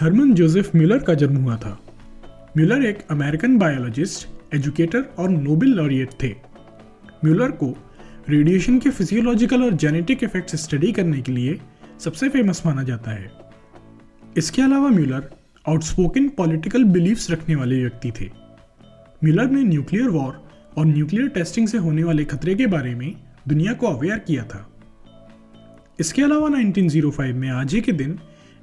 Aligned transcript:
Harman 0.00 0.34
Joseph 0.34 0.76
Muller 0.76 0.98
का 0.98 1.14
जन्म 1.14 1.36
हुआ 1.36 1.56
था। 1.56 1.84
म्यूलर 2.56 2.84
एक 2.84 2.98
अमेरिकन 3.10 3.58
बायोलॉजिस्ट, 3.58 4.28
एजुकेटर 4.54 5.02
और 5.18 5.30
नोबेल 5.30 5.68
लॉरिएट 5.68 6.10
थे। 6.22 6.28
म्यूलर 7.24 7.50
को 7.50 7.76
रेडिएशन 8.28 8.78
के 8.78 8.90
फिजियोलॉजिकल 8.90 9.64
और 9.64 9.72
जेनेटिक 9.72 10.24
इफेक्ट्स 10.24 10.56
स्टडी 10.56 10.92
करने 10.92 11.22
के 11.22 11.32
लिए 11.32 11.60
सबसे 12.00 12.28
फ़ेमस 12.28 12.62
माना 12.66 12.82
जाता 12.82 13.10
है। 13.10 13.30
इसके 14.36 14.62
अलावा 14.62 14.88
म्यूलर 14.88 15.30
आउटस्पोकन 15.68 16.28
पॉलिटिकल 16.28 16.84
बिलीफ्स 16.84 17.30
रखने 17.30 17.54
वाले 17.54 17.80
व्यक्ति 17.80 18.12
थे। 18.20 18.30
म्यूलर 19.24 19.50
ने 19.50 19.62
न्यूक्लियर 19.62 20.08
वॉर 20.08 20.48
और 20.78 20.86
न्यूक्लियर 20.86 21.28
टेस्टिंग 21.28 21.68
से 21.68 21.78
होने 21.78 22.04
वाले 22.04 22.24
खतरे 22.24 22.54
के 22.54 22.66
बारे 22.66 22.94
में 22.94 23.14
दुनिया 23.48 23.72
को 23.72 23.86
अवेयर 23.86 24.18
किया 24.18 24.44
था। 24.44 24.72
इसके 26.00 26.22
अलावा 26.22 26.48
1905 26.48 27.32
में 27.32 27.50
आज 27.50 27.74
ही 27.74 27.80
के 27.80 27.92
दिन 27.92 28.18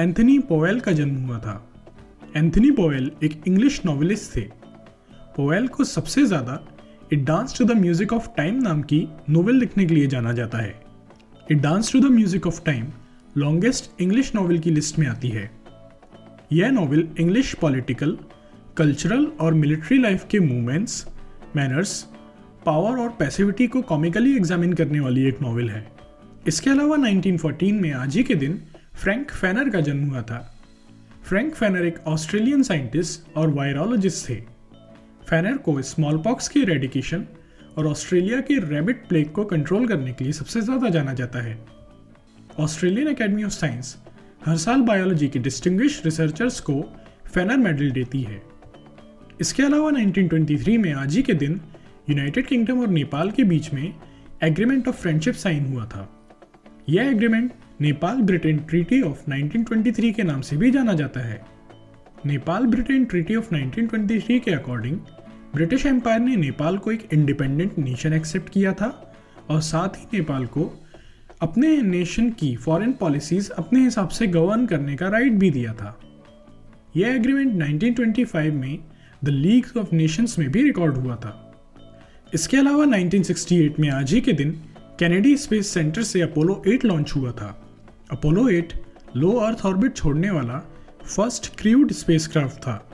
एंथनी 0.00 0.38
पोवेल 0.38 0.78
का 0.80 0.92
जन्म 0.92 1.16
हुआ 1.16 1.38
था। 1.38 1.54
एंथनी 2.36 2.70
पोवेल 2.70 3.10
एक 3.24 3.32
इंग्लिश 3.46 3.80
नॉवेलिस्ट 3.86 4.36
थे। 4.36 4.40
पोवेल 5.36 5.66
को 5.68 5.84
सबसे 5.84 6.24
ज़्यादा 6.26 6.58
it 7.12 7.24
dance 7.24 7.58
to 7.58 7.64
the 7.64 7.70
music 7.70 8.12
of 8.12 8.28
time 8.36 8.62
नाम 8.62 8.80
की 8.82 9.06
नोवेल 9.30 9.56
लिखने 9.56 9.84
के 9.86 9.94
लिए 9.94 10.06
जाना 10.06 10.32
जाता 10.32 10.58
है। 10.58 10.74
It 11.50 11.58
dance 11.58 11.92
to 11.92 12.00
the 12.00 12.12
music 12.12 12.46
of 12.46 12.62
time 12.64 12.86
longest 13.36 14.00
English 14.02 14.34
novel 14.34 14.58
की 14.58 14.70
लिस्ट 14.70 14.98
में 14.98 15.06
आती 15.06 15.28
है। 15.28 15.50
यह 16.52 16.70
नॉवेल 16.70 17.08
इंग्लिश 17.20 17.54
पॉलिटिकल, 17.54 18.16
कल्चरल 18.76 19.26
और 19.40 19.54
मिलिट्री 19.54 19.98
लाइफ 19.98 20.26
के 20.30 20.40
मूवमेंट्स, 20.40 21.06
मैनर्स, 21.56 22.02
पावर 22.66 22.98
और 22.98 23.08
पैसिविटी 23.10 23.66
को 23.66 23.82
कॉमिकली 23.82 24.36
एग्जामिन 24.36 24.72
करने 24.72 25.00
वाली 25.00 25.28
एक 25.28 25.42
नॉवेल 25.42 25.70
है। 25.70 25.86
इसके 26.46 26.70
अलावा 26.70 26.96
1914 26.96 27.80
में 27.82 27.92
आज 27.92 28.16
ही 28.16 28.22
के 28.22 28.34
दिन 28.34 28.60
फ्रैंक 29.00 29.30
फैनर 29.30 29.68
का 29.70 29.80
जन्म 29.80 30.04
हुआ 30.04 30.20
था। 30.22 30.38
फ्रैंक 31.24 31.54
फैनर 31.54 31.84
एक 31.86 31.98
ऑस्ट्रेलियन 32.06 32.62
साइंटिस्ट 32.62 33.36
और 33.36 33.50
वायरोलॉजिस्ट 33.50 34.28
थे। 34.28 34.34
फैनर 35.28 35.56
को 35.56 35.80
स्मॉल 35.82 36.18
पॉक्स 36.18 36.48
की 36.48 36.64
रेडिकेशन 36.64 37.24
और 37.78 37.86
ऑस्ट्रेलिया 37.86 38.40
के 38.40 38.58
रैबिट 38.66 39.06
प्लेग 39.08 39.30
को 39.32 39.44
कंट्रोल 39.44 39.86
करने 39.88 40.12
के 40.12 40.24
लिए 40.24 40.32
सबसे 40.32 40.60
ज़्यादा 40.60 40.88
जाना 40.88 41.12
जाता 41.12 41.42
है। 41.42 41.58
ऑस्ट्रेलियन 42.60 43.08
एकेडमी 43.08 43.44
ऑफ़ 43.44 43.52
साइंस 43.52 43.96
हर 44.46 44.56
साल 44.56 44.82
बायोलॉजी 44.82 45.28
के 45.28 45.38
डिस्टिंग्विश 45.38 46.00
रिसर्चर्स 46.04 46.60
को 46.60 46.80
फैनर 47.26 47.56
मेडल 47.56 47.90
देती 47.90 48.22
है। 48.22 48.40
इसके 49.40 49.62
अलावा 49.62 49.90
1923 49.90 50.76
में 50.78 50.92
आज 50.94 51.16
ही 51.16 51.22
के 51.22 51.34
दिन 51.34 51.60
यूनाइटेड 52.10 52.46
किंगडम 52.46 52.80
और 52.80 52.88
नेपाल 52.90 53.30
के 53.30 53.44
बीच 53.44 53.72
में 53.72 53.92
एग्रीमेंट 54.44 54.88
ऑफ़ 54.88 54.96
फ्रेंडशिप 54.96 55.34
साइन 55.36 55.66
हुआ 55.66 55.86
था। 55.86 56.08
यह 56.88 57.10
agreement 57.10 57.52
Nepal 57.80 58.16
Britain 58.16 58.58
treaty 58.58 59.02
of 59.02 59.30
1923 59.30 60.12
के 60.12 60.22
नाम 60.22 60.40
से 60.40 60.56
भी 60.56 60.70
जाना 60.70 60.92
जाता 60.92 61.20
है। 61.20 61.42
नेपाल 62.26 62.66
ब्रिटेन 62.66 63.04
ट्रीटी 63.04 63.36
ऑफ़ 63.36 63.54
1923 63.54 64.40
के 64.40 64.50
अकॉर्डिंग, 64.50 64.96
ब्रिटिश 65.54 65.86
एम्पायर 65.86 66.20
ने 66.20 66.36
नेपाल 66.36 66.78
को 66.78 66.92
एक 66.92 67.08
इंडिपेंडेंट 67.12 67.78
नेशन 67.78 68.12
एक्सेप्ट 68.12 68.48
किया 68.48 68.72
था 68.72 69.14
और 69.50 69.60
साथ 69.60 69.88
ही 69.88 70.18
नेपाल 70.18 70.46
को 70.46 70.84
अपने 71.40 71.82
नेशन 71.82 72.30
की 72.30 72.56
फॉरेन 72.56 72.92
पॉलिसीज़ 72.92 73.50
अपने 73.50 73.80
हिसाब 73.80 74.08
से 74.08 74.26
गवर्न 74.26 74.66
करने 74.66 74.96
का 74.96 75.08
राइट 75.08 75.32
भी 75.32 75.50
दिया 75.50 75.72
था। 75.72 76.00
यह 76.96 77.08
एग्रीमेंट 77.08 77.62
1925 77.62 78.50
में 78.50 78.78
द 79.24 79.28
लीग 79.28 79.66
ऑफ़ 79.78 79.94
नेशंस 79.94 80.38
में 80.38 80.50
भी 80.50 80.62
रिकॉर्ड 80.62 80.96
हुआ 80.96 81.16
था। 81.16 81.52
इसके 82.34 82.56
अलावा 82.56 82.84
1968 82.84 83.80
में 83.80 83.90
आज 83.90 84.12
ही 84.12 84.20
के 84.20 84.32
दिन 84.32 84.50
कैनेडी 84.98 85.36
स्पेस 85.36 85.66
सेंटर 85.66 86.02
से 86.02 86.20
अपोलो 86.20 86.62
8 86.68 86.84
लॉन्च 86.84 87.12
हुआ 87.16 87.32
था। 87.32 87.66
अपोलो 88.12 88.48
8 88.50 88.72
लो 89.16 89.30
अर्थ 89.32 89.64
ऑर्बिट 89.66 89.96
छोड़ने 89.96 90.30
वाला 90.30 90.58
फ़र्स्ट 91.04 91.56
क्रूड 91.56 91.92
स्पेसक्राफ्ट 91.92 92.58
था। 92.58 92.90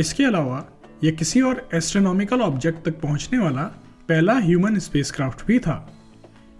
इसके 0.00 0.24
अलावा 0.24 0.64
यह 1.04 1.10
किसी 1.10 1.40
और 1.40 1.68
एस्ट्रोनॉमिकल 1.74 2.40
ऑब्जेक्ट 2.40 2.84
तक 2.84 3.00
पहुँचने 3.00 3.38
वाला 3.38 3.62
पहला 4.08 4.38
ह्यूमन 4.38 4.78
स्पेसक्राफ्ट 4.78 5.46
भी 5.46 5.58
था। 5.58 5.92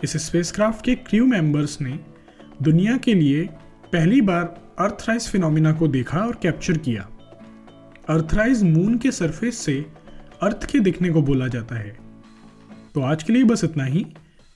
इस 0.04 0.16
स्पेसक्राफ्ट 0.16 0.84
के 0.84 0.94
क्रू 0.94 1.26
मेंबर्स 1.26 1.80
ने 1.80 1.98
दुनिया 2.62 2.96
के 2.96 3.14
लिए 3.14 3.44
पहली 3.92 4.20
बार 4.20 4.44
अर्थराइज 4.78 5.28
फिनोमिना 5.28 5.72
को 5.72 5.88
देखा 5.88 6.18
और 6.18 6.38
कैप्चर 6.42 6.78
किया। 6.78 7.08
अर्थराइज 8.08 8.62
मून 8.62 8.98
के 8.98 9.12
सरफेस 9.12 9.58
से 9.58 9.86
अर्थ 10.42 10.70
के 10.70 10.80
दिखने 10.80 11.10
को 11.10 11.22
बोला 11.22 11.48
जाता 11.48 11.74
है। 11.74 11.98
तो 12.94 13.00
आज 13.00 13.22
के 13.22 13.32
लिए 13.32 13.44
बस 13.44 13.64
इतना 13.64 13.84
ही। 13.84 14.06